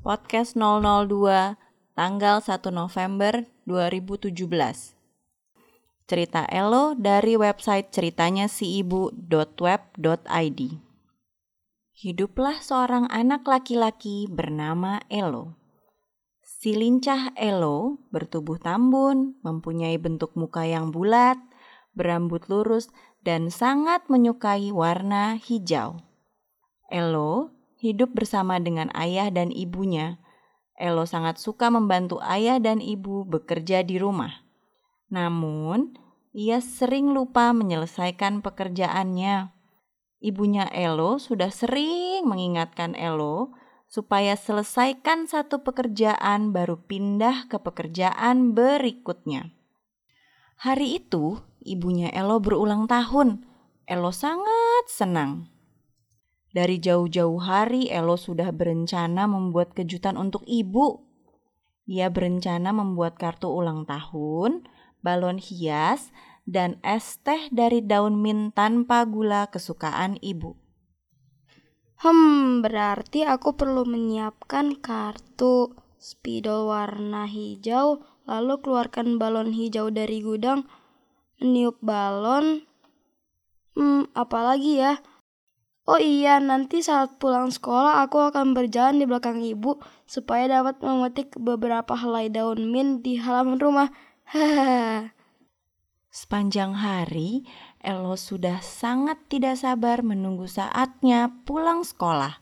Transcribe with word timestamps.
Podcast 0.00 0.56
002 0.56 1.60
tanggal 1.92 2.40
1 2.40 2.72
November 2.72 3.44
2017. 3.68 4.32
Cerita 6.08 6.48
Elo 6.48 6.96
dari 6.96 7.36
website 7.36 7.92
ceritanya 7.92 8.48
si 8.48 8.80
ibu.web.id. 8.80 10.60
Hiduplah 11.92 12.56
seorang 12.64 13.12
anak 13.12 13.44
laki-laki 13.44 14.24
bernama 14.24 15.04
Elo. 15.12 15.60
Si 16.40 16.72
lincah 16.72 17.36
Elo 17.36 18.00
bertubuh 18.08 18.56
tambun, 18.56 19.36
mempunyai 19.44 20.00
bentuk 20.00 20.32
muka 20.32 20.64
yang 20.64 20.96
bulat, 20.96 21.36
berambut 21.92 22.48
lurus, 22.48 22.88
dan 23.20 23.52
sangat 23.52 24.08
menyukai 24.08 24.72
warna 24.72 25.36
hijau. 25.36 26.00
Elo 26.88 27.59
hidup 27.80 28.12
bersama 28.12 28.60
dengan 28.60 28.92
ayah 28.92 29.32
dan 29.32 29.48
ibunya. 29.48 30.20
Elo 30.76 31.08
sangat 31.08 31.40
suka 31.40 31.72
membantu 31.72 32.20
ayah 32.24 32.60
dan 32.60 32.80
ibu 32.80 33.24
bekerja 33.24 33.84
di 33.84 33.96
rumah. 34.00 34.44
Namun, 35.08 35.96
ia 36.30 36.62
sering 36.62 37.10
lupa 37.10 37.50
menyelesaikan 37.50 38.40
pekerjaannya. 38.44 39.50
Ibunya 40.20 40.68
Elo 40.70 41.16
sudah 41.16 41.48
sering 41.48 42.28
mengingatkan 42.28 42.92
Elo 42.94 43.56
supaya 43.90 44.38
selesaikan 44.38 45.26
satu 45.26 45.66
pekerjaan 45.66 46.54
baru 46.54 46.78
pindah 46.78 47.50
ke 47.50 47.58
pekerjaan 47.58 48.54
berikutnya. 48.54 49.50
Hari 50.60 51.02
itu, 51.02 51.40
ibunya 51.64 52.12
Elo 52.12 52.38
berulang 52.38 52.86
tahun. 52.86 53.42
Elo 53.90 54.12
sangat 54.14 54.86
senang. 54.86 55.50
Dari 56.50 56.82
jauh-jauh 56.82 57.38
hari, 57.38 57.86
Elo 57.86 58.18
sudah 58.18 58.50
berencana 58.50 59.30
membuat 59.30 59.70
kejutan 59.70 60.18
untuk 60.18 60.42
ibu. 60.50 61.06
Ia 61.86 62.10
berencana 62.10 62.74
membuat 62.74 63.18
kartu 63.22 63.46
ulang 63.46 63.86
tahun, 63.86 64.66
balon 64.98 65.38
hias, 65.38 66.10
dan 66.50 66.82
es 66.82 67.22
teh 67.22 67.46
dari 67.54 67.86
daun 67.86 68.18
mint 68.18 68.58
tanpa 68.58 69.06
gula 69.06 69.46
kesukaan 69.46 70.18
ibu. 70.18 70.58
Hmm, 72.02 72.64
berarti 72.64 73.28
aku 73.28 73.54
perlu 73.54 73.86
menyiapkan 73.86 74.80
kartu 74.82 75.76
spidol 76.00 76.72
warna 76.72 77.28
hijau, 77.28 78.02
lalu 78.24 78.54
keluarkan 78.58 79.20
balon 79.20 79.52
hijau 79.52 79.92
dari 79.92 80.24
gudang, 80.24 80.66
meniup 81.38 81.76
balon. 81.84 82.64
Hmm, 83.76 84.08
apalagi 84.16 84.80
ya? 84.80 84.98
Oh 85.88 85.96
iya, 85.96 86.36
nanti 86.38 86.84
saat 86.84 87.16
pulang 87.16 87.48
sekolah 87.48 88.04
aku 88.04 88.20
akan 88.20 88.52
berjalan 88.52 89.00
di 89.00 89.08
belakang 89.08 89.40
ibu 89.40 89.80
supaya 90.04 90.60
dapat 90.60 90.78
memetik 90.84 91.32
beberapa 91.40 91.96
helai 91.96 92.28
daun 92.28 92.68
mint 92.68 93.00
di 93.00 93.16
halaman 93.16 93.56
rumah. 93.56 93.88
Sepanjang 96.10 96.74
hari, 96.76 97.46
Elo 97.80 98.18
sudah 98.18 98.60
sangat 98.60 99.30
tidak 99.32 99.56
sabar 99.56 100.04
menunggu 100.04 100.44
saatnya 100.44 101.32
pulang 101.48 101.86
sekolah 101.86 102.36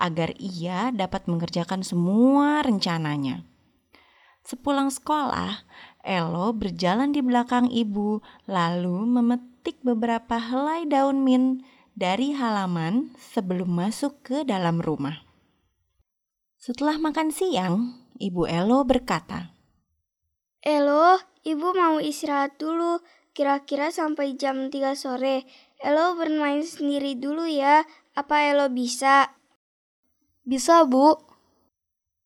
agar 0.00 0.34
ia 0.40 0.88
dapat 0.90 1.28
mengerjakan 1.28 1.84
semua 1.84 2.64
rencananya. 2.64 3.44
Sepulang 4.40 4.88
sekolah, 4.88 5.62
Elo 6.00 6.56
berjalan 6.56 7.12
di 7.12 7.20
belakang 7.20 7.68
ibu 7.68 8.24
lalu 8.48 9.04
memetik 9.04 9.84
beberapa 9.84 10.40
helai 10.40 10.88
daun 10.88 11.20
mint 11.20 11.60
dari 12.00 12.32
halaman 12.32 13.12
sebelum 13.20 13.68
masuk 13.68 14.24
ke 14.24 14.40
dalam 14.48 14.80
rumah. 14.80 15.20
Setelah 16.56 16.96
makan 16.96 17.28
siang, 17.28 18.00
Ibu 18.16 18.48
Elo 18.48 18.88
berkata, 18.88 19.52
Elo, 20.64 21.20
ibu 21.44 21.76
mau 21.76 22.00
istirahat 22.00 22.56
dulu, 22.56 23.04
kira-kira 23.36 23.92
sampai 23.92 24.36
jam 24.40 24.72
3 24.72 24.96
sore. 24.96 25.44
Elo 25.80 26.16
bermain 26.16 26.64
sendiri 26.64 27.20
dulu 27.20 27.44
ya, 27.44 27.84
apa 28.16 28.48
Elo 28.48 28.72
bisa? 28.72 29.36
Bisa, 30.44 30.84
Bu. 30.88 31.16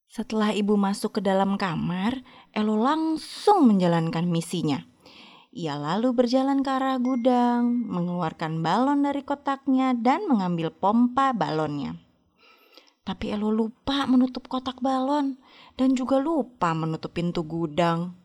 Setelah 0.07 0.55
ibu 0.55 0.79
masuk 0.79 1.19
ke 1.19 1.21
dalam 1.23 1.59
kamar, 1.59 2.23
Elo 2.55 2.79
langsung 2.79 3.67
menjalankan 3.67 4.31
misinya. 4.31 4.94
Ia 5.55 5.79
lalu 5.79 6.11
berjalan 6.19 6.67
ke 6.67 6.71
arah 6.75 6.99
gudang, 6.99 7.87
mengeluarkan 7.87 8.59
balon 8.59 9.07
dari 9.07 9.23
kotaknya 9.23 9.95
dan 9.95 10.27
mengambil 10.27 10.75
pompa 10.75 11.31
balonnya. 11.31 11.95
Tapi 13.07 13.31
Elo 13.31 13.55
lupa 13.55 14.03
menutup 14.11 14.51
kotak 14.51 14.83
balon 14.83 15.39
dan 15.79 15.95
juga 15.95 16.19
lupa 16.19 16.75
menutup 16.75 17.15
pintu 17.15 17.47
gudang. 17.47 18.19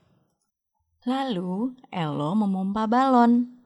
Lalu 1.05 1.77
Elo 1.93 2.33
memompa 2.33 2.89
balon. 2.89 3.61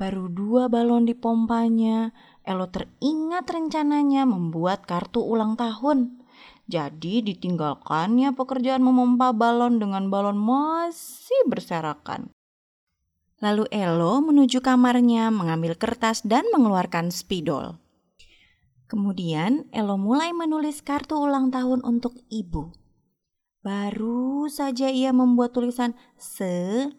Baru 0.00 0.32
dua 0.32 0.72
balon 0.72 1.04
dipompanya, 1.04 2.16
Elo 2.40 2.72
teringat 2.72 3.44
rencananya 3.44 4.24
membuat 4.24 4.88
kartu 4.88 5.20
ulang 5.20 5.52
tahun. 5.52 6.24
Jadi 6.68 7.24
ditinggalkannya 7.24 8.36
pekerjaan 8.36 8.84
memompa 8.84 9.32
balon 9.32 9.80
dengan 9.80 10.12
balon 10.12 10.36
masih 10.36 11.48
berserakan. 11.48 12.28
Lalu 13.38 13.70
Elo 13.70 14.18
menuju 14.18 14.58
kamarnya 14.58 15.30
mengambil 15.30 15.78
kertas 15.78 16.26
dan 16.26 16.44
mengeluarkan 16.50 17.14
spidol. 17.14 17.78
Kemudian 18.90 19.70
Elo 19.70 19.94
mulai 19.94 20.34
menulis 20.34 20.82
kartu 20.82 21.14
ulang 21.16 21.54
tahun 21.54 21.86
untuk 21.86 22.18
ibu. 22.28 22.74
Baru 23.62 24.50
saja 24.50 24.90
ia 24.90 25.14
membuat 25.14 25.54
tulisan 25.54 25.94
selamat. 26.18 26.98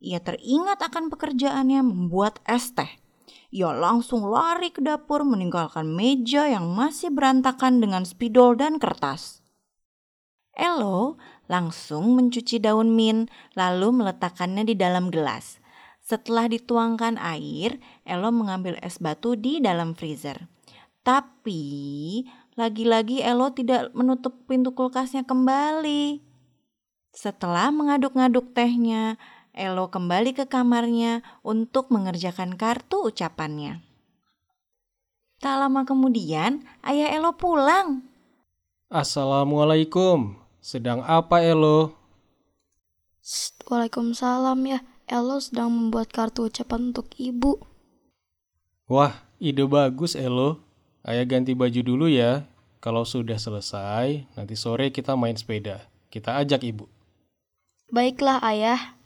Ia 0.00 0.20
teringat 0.20 0.80
akan 0.80 1.10
pekerjaannya 1.12 1.82
membuat 1.82 2.40
es 2.48 2.72
teh. 2.72 3.03
Ia 3.54 3.70
langsung 3.70 4.26
lari 4.26 4.74
ke 4.74 4.82
dapur 4.82 5.22
meninggalkan 5.22 5.86
meja 5.90 6.50
yang 6.50 6.74
masih 6.74 7.14
berantakan 7.14 7.78
dengan 7.78 8.02
spidol 8.02 8.58
dan 8.58 8.82
kertas. 8.82 9.44
Elo 10.54 11.18
langsung 11.50 12.14
mencuci 12.14 12.62
daun 12.62 12.94
mint 12.94 13.26
lalu 13.58 13.90
meletakkannya 13.90 14.62
di 14.66 14.74
dalam 14.78 15.10
gelas. 15.10 15.58
Setelah 16.04 16.52
dituangkan 16.52 17.16
air, 17.16 17.80
Elo 18.04 18.28
mengambil 18.28 18.76
es 18.84 19.00
batu 19.00 19.34
di 19.34 19.58
dalam 19.58 19.96
freezer. 19.96 20.46
Tapi 21.00 22.24
lagi-lagi 22.54 23.24
Elo 23.24 23.50
tidak 23.56 23.90
menutup 23.96 24.44
pintu 24.44 24.76
kulkasnya 24.76 25.24
kembali. 25.24 26.20
Setelah 27.14 27.70
mengaduk-ngaduk 27.70 28.52
tehnya, 28.52 29.16
Elo 29.54 29.86
kembali 29.86 30.34
ke 30.34 30.50
kamarnya 30.50 31.22
untuk 31.46 31.94
mengerjakan 31.94 32.58
kartu 32.58 33.06
ucapannya. 33.06 33.86
Tak 35.38 35.54
lama 35.62 35.86
kemudian, 35.86 36.66
ayah 36.82 37.14
Elo 37.14 37.38
pulang. 37.38 38.02
Assalamualaikum. 38.90 40.34
Sedang 40.58 41.06
apa 41.06 41.38
Elo? 41.38 41.94
Waalaikumsalam 43.70 44.58
ya. 44.66 44.82
Elo 45.06 45.38
sedang 45.38 45.70
membuat 45.70 46.10
kartu 46.10 46.50
ucapan 46.50 46.90
untuk 46.90 47.14
ibu. 47.14 47.62
Wah, 48.90 49.22
ide 49.38 49.62
bagus 49.70 50.18
Elo. 50.18 50.58
Ayah 51.06 51.22
ganti 51.30 51.54
baju 51.54 51.80
dulu 51.84 52.06
ya. 52.10 52.42
Kalau 52.82 53.06
sudah 53.06 53.38
selesai, 53.38 54.26
nanti 54.34 54.58
sore 54.58 54.90
kita 54.90 55.14
main 55.14 55.38
sepeda. 55.38 55.86
Kita 56.10 56.42
ajak 56.42 56.66
ibu. 56.66 56.90
Baiklah 57.94 58.42
ayah. 58.42 58.98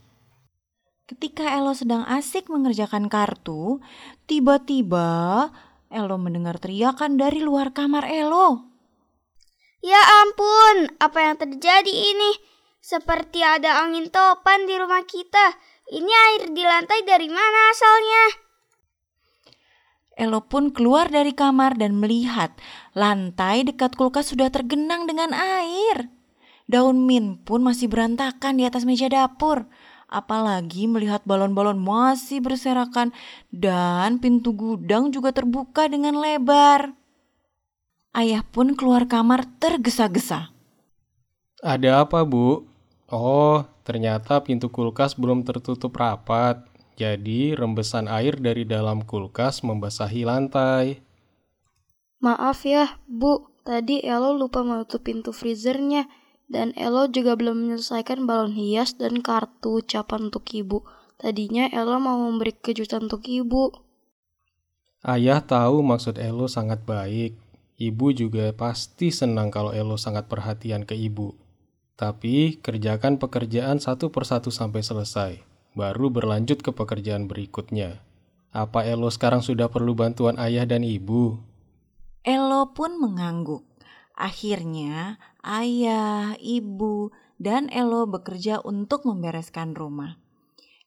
Ketika 1.08 1.56
Elo 1.56 1.72
sedang 1.72 2.04
asik 2.04 2.52
mengerjakan 2.52 3.08
kartu, 3.08 3.81
tiba-tiba 4.28 5.49
Elo 5.88 6.20
mendengar 6.20 6.60
teriakan 6.60 7.16
dari 7.16 7.40
luar 7.40 7.72
kamar 7.72 8.05
Elo. 8.12 8.69
Ya 9.81 9.96
ampun, 10.20 10.93
apa 11.00 11.19
yang 11.25 11.40
terjadi 11.40 11.88
ini? 11.88 12.37
Seperti 12.84 13.40
ada 13.40 13.88
angin 13.88 14.12
topan 14.12 14.69
di 14.69 14.76
rumah 14.76 15.00
kita. 15.08 15.56
Ini 15.88 16.12
air 16.12 16.52
di 16.52 16.60
lantai 16.60 17.00
dari 17.08 17.32
mana 17.32 17.61
asalnya? 17.72 18.25
Elo 20.12 20.44
pun 20.44 20.76
keluar 20.76 21.08
dari 21.08 21.32
kamar 21.32 21.81
dan 21.81 21.96
melihat 21.96 22.52
lantai 22.93 23.64
dekat 23.64 23.96
kulkas 23.96 24.28
sudah 24.28 24.52
tergenang 24.52 25.08
dengan 25.08 25.32
air. 25.32 26.12
Daun 26.69 27.08
mint 27.08 27.49
pun 27.49 27.64
masih 27.64 27.88
berantakan 27.88 28.61
di 28.61 28.69
atas 28.69 28.84
meja 28.84 29.08
dapur 29.08 29.72
apalagi 30.08 30.88
melihat 30.88 31.22
balon-balon 31.28 31.76
masih 31.76 32.40
berserakan 32.40 33.12
dan 33.52 34.19
pintu 34.19 34.56
gudang 34.56 35.12
juga 35.12 35.31
terbuka 35.31 35.87
dengan 35.87 36.16
lebar. 36.16 36.96
Ayah 38.16 38.43
pun 38.43 38.75
keluar 38.75 39.05
kamar 39.05 39.44
tergesa-gesa. 39.60 40.50
Ada 41.60 42.02
apa, 42.02 42.25
Bu? 42.25 42.64
Oh, 43.12 43.62
ternyata 43.84 44.40
pintu 44.43 44.72
kulkas 44.72 45.14
belum 45.14 45.44
tertutup 45.44 45.94
rapat. 45.94 46.64
Jadi, 46.99 47.54
rembesan 47.54 48.11
air 48.11 48.34
dari 48.40 48.66
dalam 48.66 49.06
kulkas 49.06 49.62
membasahi 49.62 50.26
lantai. 50.26 50.99
Maaf 52.19 52.66
ya, 52.66 52.99
Bu. 53.06 53.46
Tadi 53.62 54.00
Elo 54.00 54.32
lupa 54.32 54.64
menutup 54.64 55.04
pintu 55.04 55.31
freezernya. 55.31 56.08
Dan 56.49 56.73
Elo 56.81 57.12
juga 57.12 57.37
belum 57.37 57.69
menyelesaikan 57.69 58.25
balon 58.25 58.56
hias 58.56 58.97
dan 58.97 59.21
kartu 59.21 59.85
ucapan 59.85 60.33
untuk 60.33 60.49
ibu. 60.56 60.81
Tadinya 61.21 61.69
Elo 61.69 62.00
mau 62.00 62.17
memberi 62.17 62.56
kejutan 62.56 63.05
untuk 63.05 63.29
ibu. 63.29 63.69
Ayah 65.05 65.45
tahu 65.45 65.85
maksud 65.85 66.17
Elo 66.17 66.49
sangat 66.49 66.89
baik. 66.89 67.37
Ibu 67.77 68.17
juga 68.17 68.50
pasti 68.56 69.12
senang 69.12 69.53
kalau 69.53 69.77
Elo 69.77 70.00
sangat 70.00 70.27
perhatian 70.27 70.89
ke 70.89 70.97
ibu. 70.97 71.37
Tapi 72.00 72.56
kerjakan 72.65 73.21
pekerjaan 73.21 73.77
satu 73.79 74.09
persatu 74.09 74.49
sampai 74.49 74.81
selesai, 74.81 75.33
baru 75.77 76.09
berlanjut 76.09 76.65
ke 76.65 76.73
pekerjaan 76.73 77.29
berikutnya. 77.29 78.00
Apa 78.49 78.89
Elo 78.89 79.12
sekarang 79.12 79.45
sudah 79.45 79.69
perlu 79.69 79.93
bantuan 79.93 80.41
ayah 80.41 80.65
dan 80.65 80.81
ibu? 80.81 81.37
Elo 82.25 82.73
pun 82.73 82.97
mengangguk. 82.97 83.68
Akhirnya, 84.19 85.23
ayah, 85.47 86.35
ibu, 86.43 87.15
dan 87.38 87.70
Elo 87.70 88.11
bekerja 88.11 88.59
untuk 88.67 89.06
membereskan 89.06 89.79
rumah. 89.79 90.19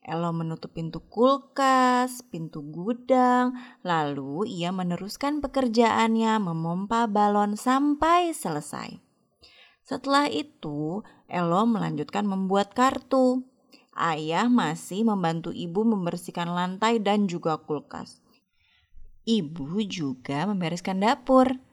Elo 0.03 0.35
menutup 0.35 0.75
pintu 0.75 0.99
kulkas, 0.99 2.27
pintu 2.27 2.59
gudang, 2.59 3.55
lalu 3.87 4.43
ia 4.51 4.75
meneruskan 4.75 5.39
pekerjaannya 5.39 6.43
memompa 6.43 7.07
balon 7.07 7.55
sampai 7.55 8.35
selesai. 8.35 8.99
Setelah 9.87 10.27
itu, 10.27 10.99
Elo 11.31 11.63
melanjutkan 11.63 12.27
membuat 12.27 12.75
kartu. 12.75 13.47
Ayah 13.95 14.51
masih 14.51 15.07
membantu 15.07 15.55
ibu 15.55 15.87
membersihkan 15.87 16.51
lantai 16.51 16.99
dan 16.99 17.31
juga 17.31 17.63
kulkas. 17.63 18.19
Ibu 19.23 19.87
juga 19.87 20.43
membereskan 20.49 20.99
dapur. 20.99 21.70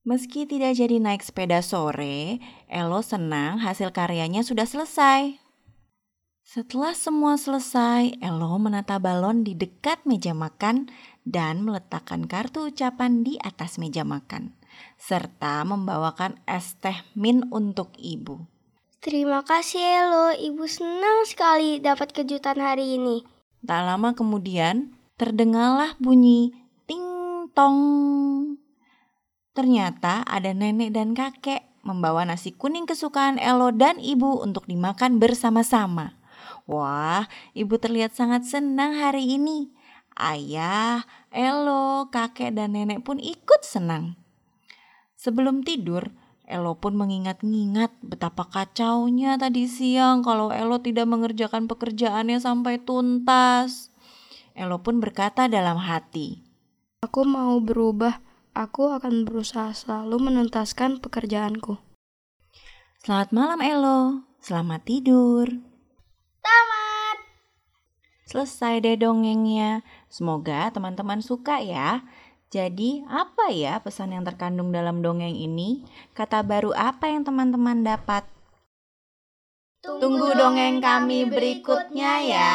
Meski 0.00 0.48
tidak 0.48 0.80
jadi 0.80 0.96
naik 0.96 1.20
sepeda 1.20 1.60
sore, 1.60 2.40
Elo 2.72 3.04
senang 3.04 3.60
hasil 3.60 3.92
karyanya 3.92 4.40
sudah 4.40 4.64
selesai. 4.64 5.36
Setelah 6.40 6.96
semua 6.96 7.36
selesai, 7.36 8.16
Elo 8.24 8.56
menata 8.56 8.96
balon 8.96 9.44
di 9.44 9.52
dekat 9.52 10.08
meja 10.08 10.32
makan 10.32 10.88
dan 11.28 11.68
meletakkan 11.68 12.24
kartu 12.24 12.72
ucapan 12.72 13.20
di 13.20 13.36
atas 13.44 13.76
meja 13.76 14.00
makan, 14.00 14.56
serta 14.96 15.68
membawakan 15.68 16.40
es 16.48 16.80
teh 16.80 16.96
min 17.12 17.44
untuk 17.52 17.92
ibu. 18.00 18.40
Terima 19.04 19.44
kasih 19.44 19.84
Elo, 19.84 20.32
ibu 20.32 20.64
senang 20.64 21.28
sekali 21.28 21.76
dapat 21.76 22.16
kejutan 22.16 22.56
hari 22.56 22.96
ini. 22.96 23.20
Tak 23.60 23.84
lama 23.84 24.16
kemudian, 24.16 24.96
terdengarlah 25.20 25.92
bunyi 26.00 26.56
ting 26.88 27.04
tong. 27.52 28.39
Ternyata 29.50 30.22
ada 30.22 30.54
nenek 30.54 30.94
dan 30.94 31.10
kakek 31.12 31.66
membawa 31.82 32.22
nasi 32.22 32.54
kuning 32.54 32.86
kesukaan 32.86 33.40
Elo 33.40 33.74
dan 33.74 33.98
ibu 33.98 34.38
untuk 34.38 34.68
dimakan 34.70 35.18
bersama-sama. 35.18 36.14
Wah, 36.70 37.26
ibu 37.56 37.74
terlihat 37.74 38.14
sangat 38.14 38.46
senang 38.46 38.94
hari 38.94 39.40
ini. 39.40 39.74
Ayah, 40.14 41.02
Elo, 41.34 42.12
kakek, 42.14 42.54
dan 42.54 42.78
nenek 42.78 43.02
pun 43.02 43.18
ikut 43.18 43.66
senang. 43.66 44.14
Sebelum 45.18 45.66
tidur, 45.66 46.14
Elo 46.46 46.78
pun 46.78 46.98
mengingat-ingat 46.98 48.02
betapa 48.02 48.46
kacaunya 48.46 49.38
tadi 49.38 49.70
siang 49.70 50.22
kalau 50.22 50.50
Elo 50.54 50.78
tidak 50.82 51.06
mengerjakan 51.10 51.66
pekerjaannya 51.66 52.38
sampai 52.38 52.82
tuntas. 52.82 53.90
Elo 54.54 54.82
pun 54.82 54.98
berkata 54.98 55.46
dalam 55.46 55.78
hati, 55.78 56.42
Aku 57.02 57.24
mau 57.24 57.58
berubah. 57.58 58.29
Aku 58.60 58.92
akan 58.92 59.24
berusaha 59.24 59.72
selalu 59.72 60.20
menuntaskan 60.20 61.00
pekerjaanku. 61.00 61.80
Selamat 63.00 63.32
malam 63.32 63.60
Elo, 63.64 64.00
selamat 64.44 64.84
tidur. 64.84 65.48
Tamat. 66.44 67.16
Selesai 68.28 68.84
deh 68.84 69.00
dongengnya. 69.00 69.80
Semoga 70.12 70.68
teman-teman 70.76 71.24
suka 71.24 71.64
ya. 71.64 72.04
Jadi, 72.52 73.00
apa 73.08 73.48
ya 73.48 73.80
pesan 73.80 74.12
yang 74.12 74.28
terkandung 74.28 74.76
dalam 74.76 75.00
dongeng 75.00 75.32
ini? 75.32 75.88
Kata 76.12 76.44
baru 76.44 76.76
apa 76.76 77.08
yang 77.08 77.24
teman-teman 77.24 77.80
dapat? 77.80 78.28
Tunggu 79.80 80.36
dongeng 80.36 80.84
kami 80.84 81.24
berikutnya 81.32 82.12
ya. 82.28 82.52